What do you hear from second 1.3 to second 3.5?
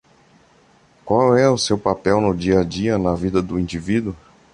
é o seu papel no dia-a-dia na vida